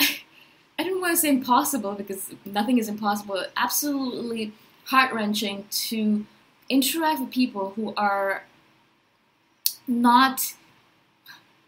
I 0.00 0.82
don't 0.82 1.00
want 1.00 1.14
to 1.14 1.20
say 1.20 1.28
impossible 1.28 1.94
because 1.94 2.34
nothing 2.44 2.78
is 2.78 2.88
impossible, 2.88 3.44
absolutely 3.56 4.52
heart 4.86 5.12
wrenching 5.12 5.66
to 5.70 6.26
interact 6.68 7.20
with 7.20 7.30
people 7.30 7.72
who 7.76 7.94
are 7.96 8.44
not 9.86 10.54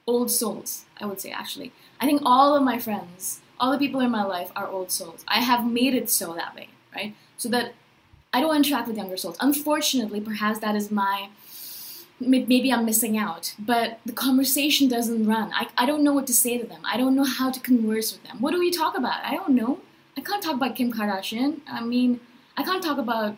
old 0.07 0.31
souls, 0.31 0.85
I 1.01 1.07
would 1.07 1.21
say, 1.21 1.31
actually. 1.31 1.73
I 2.01 2.07
think 2.07 2.23
all 2.25 2.57
of 2.57 2.63
my 2.63 2.79
friends 2.79 3.41
all 3.61 3.73
the 3.73 3.79
people 3.79 4.01
in 4.01 4.11
my 4.11 4.25
life 4.25 4.51
are 4.57 4.69
old 4.69 4.91
souls. 4.91 5.25
I 5.29 5.41
have 5.41 5.67
made 5.67 5.95
it 5.95 6.11
so 6.11 6.35
that 6.35 6.55
way, 6.55 6.69
right? 6.95 7.15
So 7.37 7.49
that 7.51 7.75
I 8.33 8.41
don't 8.41 8.57
interact 8.57 8.89
with 8.89 8.97
younger 8.97 9.17
souls. 9.17 9.37
Unfortunately, 9.41 10.21
perhaps 10.21 10.59
that 10.61 10.77
is 10.77 10.91
my 10.91 11.29
maybe 12.21 12.73
I'm 12.73 12.85
missing 12.85 13.17
out, 13.17 13.55
but 13.59 14.01
the 14.05 14.13
conversation 14.13 14.89
doesn't 14.89 15.25
run. 15.25 15.53
I, 15.55 15.69
I 15.79 15.87
don't 15.87 16.03
know 16.03 16.13
what 16.13 16.27
to 16.27 16.35
say 16.35 16.59
to 16.59 16.67
them. 16.67 16.81
I 16.85 16.97
don't 16.97 17.15
know 17.15 17.25
how 17.25 17.49
to 17.51 17.61
converse 17.61 18.13
with 18.13 18.25
them. 18.25 18.41
What 18.41 18.51
do 18.51 18.59
we 18.59 18.73
talk 18.73 18.99
about? 18.99 19.25
I 19.25 19.35
don't 19.37 19.51
know. 19.51 19.79
I 20.17 20.21
can't 20.21 20.43
talk 20.43 20.55
about 20.55 20.75
Kim 20.75 20.93
Kardashian. 20.93 21.61
I 21.69 21.81
mean, 21.81 22.21
I 22.57 22.65
can't 22.65 22.83
talk 22.83 22.99
about 22.99 23.37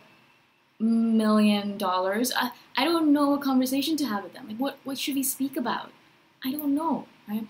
million 0.78 1.76
dollars. 1.76 2.32
I, 2.34 2.52
I 2.76 2.84
don't 2.84 3.12
know 3.12 3.34
a 3.34 3.38
conversation 3.38 3.96
to 3.98 4.06
have 4.06 4.24
with 4.24 4.32
them. 4.32 4.48
Like, 4.48 4.56
what, 4.56 4.78
what 4.84 4.98
should 4.98 5.14
we 5.14 5.22
speak 5.22 5.58
about? 5.58 5.90
I 6.42 6.50
don't 6.50 6.74
know, 6.74 7.06
right? 7.28 7.44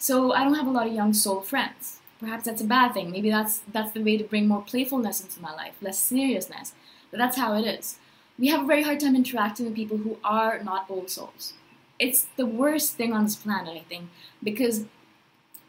So 0.00 0.32
I 0.32 0.42
don't 0.42 0.54
have 0.54 0.66
a 0.66 0.70
lot 0.70 0.88
of 0.88 0.92
young 0.92 1.14
soul 1.14 1.40
friends. 1.40 2.00
Perhaps 2.20 2.44
that's 2.44 2.62
a 2.62 2.66
bad 2.66 2.94
thing. 2.94 3.10
Maybe 3.10 3.30
that's 3.30 3.60
that's 3.72 3.92
the 3.92 4.02
way 4.02 4.16
to 4.16 4.24
bring 4.24 4.48
more 4.48 4.62
playfulness 4.62 5.20
into 5.20 5.40
my 5.40 5.52
life, 5.54 5.74
less 5.82 5.98
seriousness. 5.98 6.72
But 7.10 7.18
that's 7.18 7.36
how 7.36 7.54
it 7.54 7.66
is 7.66 7.98
we 8.38 8.48
have 8.48 8.62
a 8.62 8.66
very 8.66 8.82
hard 8.82 9.00
time 9.00 9.14
interacting 9.14 9.66
with 9.66 9.74
people 9.74 9.98
who 9.98 10.18
are 10.24 10.62
not 10.62 10.86
old 10.88 11.10
souls. 11.10 11.54
It's 11.98 12.26
the 12.36 12.46
worst 12.46 12.94
thing 12.94 13.12
on 13.12 13.24
this 13.24 13.36
planet, 13.36 13.76
I 13.76 13.84
think, 13.88 14.08
because 14.42 14.84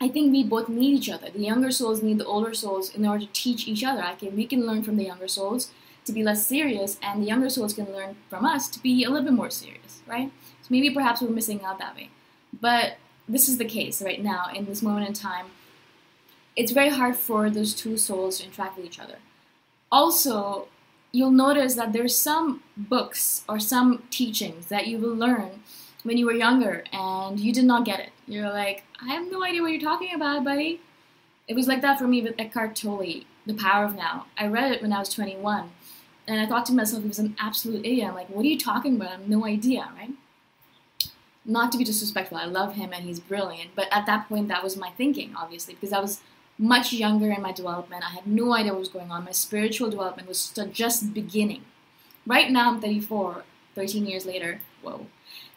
I 0.01 0.09
think 0.09 0.31
we 0.31 0.43
both 0.43 0.67
need 0.67 0.97
each 0.97 1.09
other. 1.09 1.29
The 1.29 1.39
younger 1.39 1.71
souls 1.71 2.01
need 2.01 2.17
the 2.17 2.25
older 2.25 2.53
souls 2.53 2.93
in 2.93 3.05
order 3.05 3.25
to 3.25 3.31
teach 3.31 3.67
each 3.67 3.83
other. 3.83 4.01
I 4.01 4.15
can, 4.15 4.35
we 4.35 4.45
can 4.45 4.65
learn 4.65 4.83
from 4.83 4.97
the 4.97 5.05
younger 5.05 5.27
souls 5.27 5.71
to 6.05 6.11
be 6.11 6.23
less 6.23 6.45
serious, 6.45 6.97
and 7.01 7.21
the 7.21 7.27
younger 7.27 7.49
souls 7.49 7.73
can 7.73 7.91
learn 7.91 8.15
from 8.29 8.45
us 8.45 8.67
to 8.69 8.79
be 8.79 9.03
a 9.03 9.09
little 9.09 9.25
bit 9.25 9.33
more 9.33 9.49
serious, 9.49 10.01
right? 10.07 10.31
So 10.61 10.67
maybe 10.69 10.89
perhaps 10.89 11.21
we're 11.21 11.29
missing 11.29 11.63
out 11.63 11.79
that 11.79 11.95
way. 11.95 12.09
But 12.59 12.97
this 13.27 13.47
is 13.47 13.57
the 13.57 13.65
case 13.65 14.01
right 14.01 14.23
now, 14.23 14.49
in 14.53 14.65
this 14.65 14.81
moment 14.81 15.07
in 15.07 15.13
time. 15.13 15.47
It's 16.55 16.71
very 16.71 16.89
hard 16.89 17.15
for 17.15 17.49
those 17.49 17.73
two 17.73 17.97
souls 17.97 18.39
to 18.39 18.45
interact 18.45 18.77
with 18.77 18.85
each 18.85 18.99
other. 18.99 19.17
Also, 19.91 20.67
you'll 21.11 21.31
notice 21.31 21.75
that 21.75 21.93
there's 21.93 22.17
some 22.17 22.63
books 22.75 23.43
or 23.47 23.59
some 23.59 24.03
teachings 24.09 24.67
that 24.67 24.87
you 24.87 24.97
will 24.97 25.15
learn 25.15 25.63
when 26.03 26.17
you 26.17 26.25
were 26.25 26.33
younger 26.33 26.83
and 26.93 27.39
you 27.39 27.51
did 27.51 27.65
not 27.65 27.85
get 27.85 27.99
it. 27.99 28.09
You're 28.27 28.49
like, 28.49 28.83
I 29.01 29.13
have 29.13 29.29
no 29.31 29.43
idea 29.43 29.61
what 29.61 29.71
you're 29.71 29.81
talking 29.81 30.13
about, 30.13 30.43
buddy. 30.43 30.81
It 31.47 31.55
was 31.55 31.67
like 31.67 31.81
that 31.81 31.99
for 31.99 32.07
me 32.07 32.21
with 32.21 32.39
Eckhart 32.39 32.75
Tolle, 32.75 33.23
The 33.45 33.53
Power 33.53 33.85
of 33.85 33.95
Now. 33.95 34.25
I 34.37 34.47
read 34.47 34.71
it 34.71 34.81
when 34.81 34.93
I 34.93 34.99
was 34.99 35.09
21, 35.09 35.69
and 36.27 36.41
I 36.41 36.47
thought 36.47 36.65
to 36.67 36.73
myself, 36.73 37.03
he 37.03 37.07
was 37.07 37.19
an 37.19 37.35
absolute 37.39 37.85
idiot. 37.85 38.07
I'm 38.07 38.15
like, 38.15 38.29
what 38.29 38.45
are 38.45 38.49
you 38.49 38.57
talking 38.57 38.95
about? 38.95 39.09
I 39.09 39.11
have 39.13 39.29
no 39.29 39.45
idea, 39.45 39.89
right? 39.95 40.11
Not 41.45 41.71
to 41.71 41.77
be 41.77 41.83
disrespectful, 41.83 42.37
I 42.37 42.45
love 42.45 42.73
him 42.73 42.91
and 42.91 43.05
he's 43.05 43.19
brilliant, 43.19 43.71
but 43.75 43.87
at 43.91 44.07
that 44.07 44.27
point, 44.27 44.47
that 44.47 44.63
was 44.63 44.75
my 44.75 44.89
thinking, 44.91 45.35
obviously, 45.37 45.75
because 45.75 45.93
I 45.93 45.99
was 45.99 46.21
much 46.57 46.93
younger 46.93 47.31
in 47.31 47.41
my 47.41 47.51
development. 47.51 48.03
I 48.03 48.13
had 48.13 48.27
no 48.27 48.53
idea 48.53 48.71
what 48.71 48.79
was 48.79 48.89
going 48.89 49.11
on. 49.11 49.25
My 49.25 49.31
spiritual 49.31 49.89
development 49.89 50.27
was 50.27 50.53
just 50.71 51.13
beginning. 51.13 51.63
Right 52.25 52.49
now, 52.49 52.71
I'm 52.71 52.81
34, 52.81 53.43
13 53.75 54.05
years 54.05 54.25
later. 54.25 54.61
Whoa. 54.81 55.07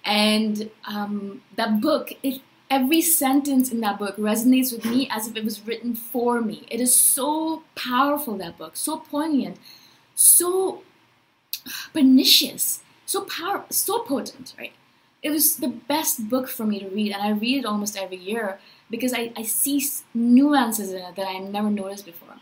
And 0.05 0.71
um, 0.87 1.43
that 1.57 1.81
book, 1.81 2.13
it, 2.23 2.41
every 2.71 3.01
sentence 3.01 3.71
in 3.71 3.81
that 3.81 3.99
book 3.99 4.17
resonates 4.17 4.73
with 4.73 4.85
me 4.85 5.09
as 5.11 5.29
if 5.29 5.37
it 5.37 5.45
was 5.45 5.67
written 5.67 5.95
for 5.95 6.41
me. 6.41 6.67
It 6.71 6.81
is 6.81 6.95
so 6.95 7.63
powerful, 7.75 8.37
that 8.39 8.59
book, 8.59 8.77
so 8.77 8.99
poignant, 8.99 9.57
so 10.15 10.83
pernicious, 11.93 12.81
so 13.07 13.23
power, 13.23 13.65
so 13.71 14.01
potent, 14.01 14.55
right? 14.59 14.73
It 15.23 15.31
was 15.31 15.57
the 15.57 15.69
best 15.69 16.29
book 16.29 16.49
for 16.49 16.65
me 16.65 16.79
to 16.81 16.89
read, 16.89 17.13
and 17.13 17.23
I 17.23 17.31
read 17.31 17.59
it 17.59 17.67
almost 17.67 17.97
every 17.97 18.17
year 18.17 18.61
because 18.91 19.13
I, 19.13 19.33
I 19.37 19.43
see 19.43 19.85
nuances 20.15 20.93
in 20.93 21.03
it 21.03 21.17
that 21.17 21.27
I 21.27 21.39
never 21.39 21.71
noticed 21.71 22.07
before. 22.07 22.37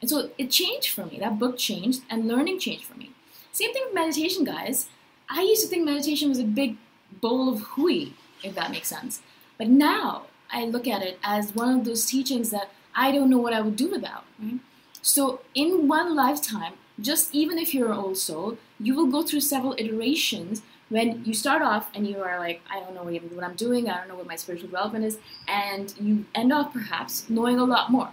And 0.00 0.08
so 0.08 0.30
it 0.38 0.50
changed 0.50 0.90
for 0.90 1.06
me. 1.06 1.18
That 1.18 1.38
book 1.38 1.56
changed 1.56 2.02
and 2.08 2.28
learning 2.28 2.60
changed 2.60 2.84
for 2.84 2.96
me. 2.96 3.12
Same 3.52 3.72
thing 3.72 3.82
with 3.86 3.94
meditation, 3.94 4.44
guys. 4.44 4.88
I 5.28 5.42
used 5.42 5.62
to 5.62 5.68
think 5.68 5.84
meditation 5.84 6.28
was 6.28 6.38
a 6.38 6.44
big 6.44 6.76
bowl 7.20 7.52
of 7.52 7.60
hooey, 7.60 8.14
if 8.42 8.54
that 8.54 8.70
makes 8.70 8.88
sense. 8.88 9.20
But 9.56 9.68
now 9.68 10.26
I 10.50 10.64
look 10.66 10.86
at 10.86 11.02
it 11.02 11.18
as 11.24 11.54
one 11.54 11.78
of 11.78 11.84
those 11.84 12.06
teachings 12.06 12.50
that 12.50 12.70
I 12.94 13.10
don't 13.10 13.30
know 13.30 13.38
what 13.38 13.52
I 13.52 13.60
would 13.60 13.76
do 13.76 13.90
without. 13.90 14.24
Right? 14.40 14.60
So 15.02 15.40
in 15.54 15.88
one 15.88 16.14
lifetime, 16.14 16.74
just 17.00 17.34
even 17.34 17.58
if 17.58 17.74
you're 17.74 17.92
an 17.92 17.98
old 17.98 18.18
soul, 18.18 18.58
you 18.78 18.94
will 18.94 19.06
go 19.06 19.22
through 19.22 19.40
several 19.40 19.74
iterations 19.78 20.62
when 20.88 21.24
you 21.24 21.34
start 21.34 21.62
off 21.62 21.90
and 21.94 22.06
you 22.06 22.22
are 22.22 22.38
like, 22.38 22.62
I 22.70 22.80
don't 22.80 22.94
know 22.94 23.02
what 23.02 23.44
I'm 23.44 23.56
doing, 23.56 23.88
I 23.88 23.98
don't 23.98 24.08
know 24.08 24.14
what 24.16 24.26
my 24.26 24.36
spiritual 24.36 24.68
development 24.68 25.04
is, 25.04 25.18
and 25.46 25.92
you 26.00 26.24
end 26.34 26.52
up 26.52 26.72
perhaps 26.72 27.28
knowing 27.28 27.58
a 27.58 27.64
lot 27.64 27.90
more. 27.90 28.10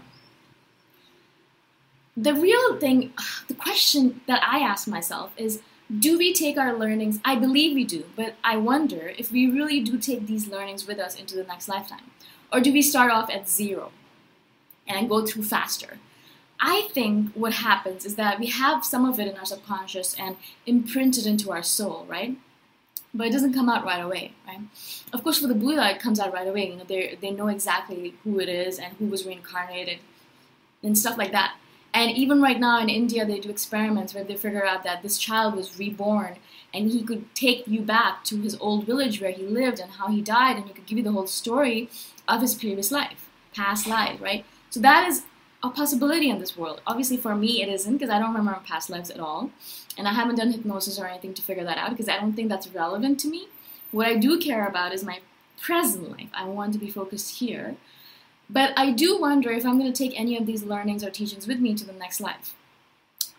The 2.17 2.33
real 2.33 2.77
thing, 2.79 3.13
the 3.47 3.53
question 3.53 4.21
that 4.27 4.43
I 4.43 4.59
ask 4.59 4.87
myself 4.87 5.31
is 5.37 5.61
do 5.99 6.17
we 6.17 6.33
take 6.33 6.57
our 6.57 6.75
learnings? 6.75 7.19
I 7.23 7.35
believe 7.35 7.75
we 7.75 7.83
do, 7.83 8.05
but 8.15 8.33
I 8.43 8.57
wonder 8.57 9.13
if 9.19 9.31
we 9.31 9.49
really 9.49 9.81
do 9.81 9.99
take 9.99 10.25
these 10.25 10.47
learnings 10.47 10.87
with 10.87 10.97
us 10.97 11.15
into 11.15 11.35
the 11.35 11.43
next 11.43 11.67
lifetime. 11.67 12.09
Or 12.51 12.59
do 12.59 12.73
we 12.73 12.81
start 12.81 13.11
off 13.11 13.29
at 13.29 13.47
zero 13.47 13.91
and 14.87 15.07
go 15.07 15.25
through 15.25 15.43
faster? 15.43 15.99
I 16.59 16.89
think 16.91 17.33
what 17.33 17.53
happens 17.53 18.03
is 18.03 18.15
that 18.15 18.39
we 18.39 18.47
have 18.47 18.83
some 18.83 19.05
of 19.05 19.19
it 19.19 19.27
in 19.27 19.37
our 19.37 19.45
subconscious 19.45 20.15
and 20.17 20.37
imprinted 20.65 21.27
into 21.27 21.51
our 21.51 21.61
soul, 21.61 22.05
right? 22.09 22.37
But 23.15 23.27
it 23.27 23.31
doesn't 23.31 23.53
come 23.53 23.69
out 23.69 23.85
right 23.85 24.03
away, 24.03 24.33
right? 24.47 24.59
Of 25.13 25.23
course, 25.23 25.39
for 25.39 25.47
the 25.47 25.55
Buddha, 25.55 25.89
it 25.89 25.99
comes 25.99 26.19
out 26.19 26.33
right 26.33 26.47
away. 26.47 26.69
You 26.69 26.75
know, 26.77 26.83
they 26.83 27.17
they 27.19 27.31
know 27.31 27.47
exactly 27.47 28.13
who 28.23 28.39
it 28.39 28.49
is 28.49 28.77
and 28.77 28.93
who 28.97 29.05
was 29.07 29.25
reincarnated, 29.25 29.99
and 30.83 30.97
stuff 30.97 31.17
like 31.17 31.31
that. 31.31 31.55
And 31.93 32.11
even 32.11 32.41
right 32.41 32.59
now 32.59 32.81
in 32.81 32.89
India, 32.89 33.25
they 33.25 33.39
do 33.39 33.49
experiments 33.49 34.13
where 34.13 34.25
they 34.25 34.35
figure 34.35 34.65
out 34.65 34.83
that 34.83 35.01
this 35.01 35.17
child 35.17 35.55
was 35.55 35.79
reborn 35.79 36.35
and 36.73 36.91
he 36.91 37.01
could 37.03 37.33
take 37.33 37.65
you 37.67 37.81
back 37.81 38.25
to 38.25 38.41
his 38.41 38.57
old 38.59 38.85
village 38.85 39.21
where 39.21 39.31
he 39.31 39.43
lived 39.43 39.79
and 39.79 39.91
how 39.91 40.07
he 40.09 40.21
died, 40.21 40.57
and 40.57 40.65
he 40.67 40.73
could 40.73 40.85
give 40.85 40.97
you 40.97 41.03
the 41.05 41.13
whole 41.13 41.27
story 41.27 41.89
of 42.27 42.41
his 42.41 42.53
previous 42.53 42.91
life, 42.91 43.29
past 43.53 43.87
life, 43.87 44.19
right? 44.19 44.43
So 44.69 44.81
that 44.81 45.07
is 45.07 45.23
a 45.65 45.71
possibility 45.71 46.29
in 46.29 46.39
this 46.39 46.57
world. 46.57 46.81
Obviously, 46.85 47.17
for 47.17 47.35
me, 47.35 47.61
it 47.61 47.69
isn't 47.69 47.93
because 47.93 48.09
I 48.09 48.19
don't 48.19 48.33
remember 48.33 48.59
past 48.65 48.89
lives 48.89 49.09
at 49.09 49.19
all. 49.19 49.51
And 49.97 50.07
I 50.07 50.13
haven't 50.13 50.35
done 50.35 50.51
hypnosis 50.51 50.99
or 50.99 51.07
anything 51.07 51.33
to 51.33 51.41
figure 51.41 51.63
that 51.63 51.77
out 51.77 51.91
because 51.91 52.09
I 52.09 52.19
don't 52.19 52.33
think 52.33 52.49
that's 52.49 52.67
relevant 52.67 53.19
to 53.21 53.27
me. 53.27 53.47
What 53.91 54.07
I 54.07 54.15
do 54.17 54.39
care 54.39 54.67
about 54.67 54.93
is 54.93 55.03
my 55.03 55.19
present 55.61 56.11
life. 56.11 56.29
I 56.33 56.45
want 56.45 56.73
to 56.73 56.79
be 56.79 56.89
focused 56.89 57.39
here. 57.39 57.75
But 58.49 58.73
I 58.77 58.91
do 58.91 59.19
wonder 59.19 59.51
if 59.51 59.65
I'm 59.65 59.79
going 59.79 59.91
to 59.91 59.97
take 59.97 60.19
any 60.19 60.37
of 60.37 60.45
these 60.45 60.63
learnings 60.63 61.03
or 61.03 61.09
teachings 61.09 61.47
with 61.47 61.59
me 61.59 61.73
to 61.75 61.85
the 61.85 61.93
next 61.93 62.19
life. 62.19 62.53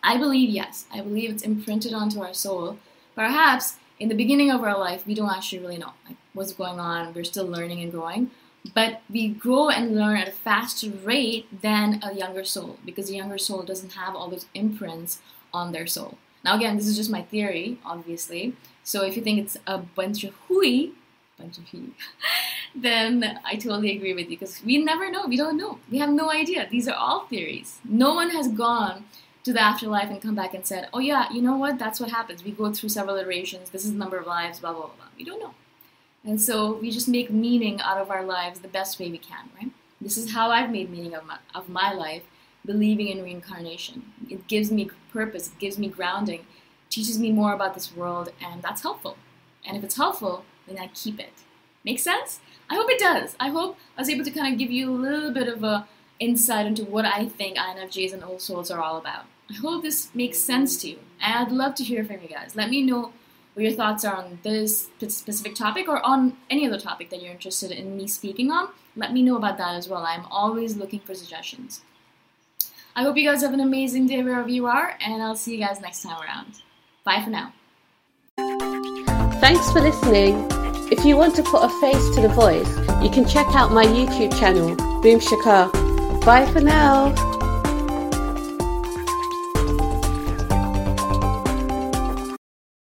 I 0.02 0.16
believe 0.16 0.50
yes. 0.50 0.86
I 0.92 1.00
believe 1.00 1.30
it's 1.30 1.42
imprinted 1.42 1.92
onto 1.92 2.20
our 2.20 2.34
soul. 2.34 2.78
Perhaps 3.14 3.76
in 4.00 4.08
the 4.08 4.14
beginning 4.14 4.50
of 4.50 4.62
our 4.62 4.78
life, 4.78 5.06
we 5.06 5.14
don't 5.14 5.30
actually 5.30 5.58
really 5.60 5.78
know 5.78 5.92
like, 6.06 6.16
what's 6.32 6.52
going 6.52 6.80
on. 6.80 7.14
We're 7.14 7.24
still 7.24 7.46
learning 7.46 7.82
and 7.82 7.92
growing 7.92 8.30
but 8.74 9.02
we 9.10 9.28
grow 9.28 9.68
and 9.68 9.94
learn 9.94 10.16
at 10.16 10.28
a 10.28 10.32
faster 10.32 10.90
rate 10.90 11.62
than 11.62 12.00
a 12.02 12.14
younger 12.14 12.44
soul 12.44 12.78
because 12.84 13.10
a 13.10 13.14
younger 13.14 13.38
soul 13.38 13.62
doesn't 13.62 13.92
have 13.92 14.14
all 14.14 14.28
those 14.28 14.46
imprints 14.54 15.20
on 15.52 15.72
their 15.72 15.86
soul. 15.86 16.18
Now, 16.44 16.56
again, 16.56 16.76
this 16.76 16.86
is 16.86 16.96
just 16.96 17.10
my 17.10 17.22
theory, 17.22 17.78
obviously. 17.84 18.54
So 18.84 19.02
if 19.02 19.16
you 19.16 19.22
think 19.22 19.40
it's 19.40 19.56
a 19.66 19.78
bunch 19.78 20.22
of 20.24 20.34
hooey, 20.46 20.92
bunch 21.38 21.58
of 21.58 21.64
hooey, 21.68 21.90
then 22.74 23.40
I 23.44 23.56
totally 23.56 23.96
agree 23.96 24.14
with 24.14 24.30
you 24.30 24.38
because 24.38 24.62
we 24.64 24.78
never 24.78 25.10
know. 25.10 25.26
We 25.26 25.36
don't 25.36 25.56
know. 25.56 25.80
We 25.90 25.98
have 25.98 26.10
no 26.10 26.30
idea. 26.30 26.68
These 26.70 26.86
are 26.88 26.94
all 26.94 27.26
theories. 27.26 27.80
No 27.84 28.14
one 28.14 28.30
has 28.30 28.48
gone 28.48 29.04
to 29.42 29.52
the 29.52 29.60
afterlife 29.60 30.10
and 30.10 30.22
come 30.22 30.34
back 30.34 30.54
and 30.54 30.66
said, 30.66 30.88
oh, 30.92 30.98
yeah, 30.98 31.32
you 31.32 31.42
know 31.42 31.56
what? 31.56 31.78
That's 31.78 32.00
what 32.00 32.10
happens. 32.10 32.44
We 32.44 32.52
go 32.52 32.72
through 32.72 32.90
several 32.90 33.16
iterations. 33.16 33.70
This 33.70 33.84
is 33.84 33.92
the 33.92 33.98
number 33.98 34.16
of 34.16 34.26
lives, 34.26 34.60
blah, 34.60 34.72
blah. 34.72 34.82
blah. 34.86 35.06
We 35.18 35.24
don't 35.24 35.40
know. 35.40 35.54
And 36.26 36.42
so 36.42 36.74
we 36.74 36.90
just 36.90 37.08
make 37.08 37.30
meaning 37.30 37.80
out 37.80 37.98
of 37.98 38.10
our 38.10 38.24
lives 38.24 38.58
the 38.58 38.68
best 38.68 38.98
way 38.98 39.10
we 39.10 39.18
can, 39.18 39.48
right? 39.56 39.70
This 40.00 40.18
is 40.18 40.32
how 40.32 40.50
I've 40.50 40.70
made 40.70 40.90
meaning 40.90 41.14
of 41.14 41.24
my, 41.24 41.38
of 41.54 41.68
my 41.68 41.92
life, 41.92 42.24
believing 42.66 43.06
in 43.08 43.22
reincarnation. 43.22 44.12
It 44.28 44.48
gives 44.48 44.72
me 44.72 44.90
purpose, 45.12 45.46
it 45.46 45.58
gives 45.60 45.78
me 45.78 45.88
grounding, 45.88 46.44
teaches 46.90 47.18
me 47.18 47.30
more 47.30 47.52
about 47.52 47.74
this 47.74 47.94
world, 47.94 48.32
and 48.44 48.60
that's 48.60 48.82
helpful. 48.82 49.16
And 49.64 49.76
if 49.76 49.84
it's 49.84 49.96
helpful, 49.96 50.44
then 50.66 50.78
I 50.78 50.88
keep 50.88 51.20
it. 51.20 51.32
Make 51.84 52.00
sense? 52.00 52.40
I 52.68 52.74
hope 52.74 52.90
it 52.90 52.98
does. 52.98 53.36
I 53.38 53.50
hope 53.50 53.78
I 53.96 54.00
was 54.00 54.10
able 54.10 54.24
to 54.24 54.30
kind 54.32 54.52
of 54.52 54.58
give 54.58 54.72
you 54.72 54.90
a 54.90 54.92
little 54.92 55.32
bit 55.32 55.46
of 55.46 55.62
a 55.62 55.86
insight 56.18 56.66
into 56.66 56.84
what 56.84 57.04
I 57.04 57.26
think 57.26 57.56
INFJs 57.56 58.12
and 58.12 58.24
Old 58.24 58.40
Souls 58.40 58.70
are 58.70 58.80
all 58.80 58.96
about. 58.96 59.26
I 59.48 59.54
hope 59.54 59.82
this 59.82 60.12
makes 60.14 60.38
sense 60.38 60.76
to 60.78 60.90
you. 60.90 60.98
And 61.20 61.46
I'd 61.46 61.52
love 61.52 61.76
to 61.76 61.84
hear 61.84 62.04
from 62.04 62.20
you 62.22 62.28
guys. 62.28 62.56
Let 62.56 62.70
me 62.70 62.82
know 62.82 63.12
what 63.56 63.64
your 63.64 63.72
thoughts 63.72 64.04
are 64.04 64.14
on 64.14 64.38
this 64.42 64.90
specific 65.08 65.54
topic 65.54 65.88
or 65.88 66.04
on 66.04 66.36
any 66.50 66.66
other 66.66 66.78
topic 66.78 67.08
that 67.08 67.22
you're 67.22 67.32
interested 67.32 67.70
in 67.70 67.96
me 67.96 68.06
speaking 68.06 68.50
on, 68.50 68.68
let 68.96 69.14
me 69.14 69.22
know 69.22 69.36
about 69.36 69.56
that 69.56 69.76
as 69.76 69.88
well. 69.88 70.04
I'm 70.04 70.26
always 70.26 70.76
looking 70.76 71.00
for 71.00 71.14
suggestions. 71.14 71.80
I 72.94 73.02
hope 73.02 73.16
you 73.16 73.24
guys 73.26 73.40
have 73.40 73.54
an 73.54 73.60
amazing 73.60 74.08
day 74.08 74.22
wherever 74.22 74.50
you 74.50 74.66
are, 74.66 74.98
and 75.00 75.22
I'll 75.22 75.36
see 75.36 75.56
you 75.56 75.64
guys 75.64 75.80
next 75.80 76.02
time 76.02 76.20
around. 76.20 76.60
Bye 77.02 77.22
for 77.22 77.30
now. 77.30 77.54
Thanks 79.40 79.72
for 79.72 79.80
listening. 79.80 80.46
If 80.92 81.06
you 81.06 81.16
want 81.16 81.34
to 81.36 81.42
put 81.42 81.62
a 81.62 81.70
face 81.80 82.14
to 82.14 82.20
the 82.20 82.28
voice, 82.28 82.68
you 83.02 83.08
can 83.08 83.26
check 83.26 83.46
out 83.54 83.72
my 83.72 83.86
YouTube 83.86 84.38
channel, 84.38 84.76
Boom 85.00 85.18
Shikha. 85.18 85.72
Bye 86.26 86.44
for 86.52 86.60
now. 86.60 87.14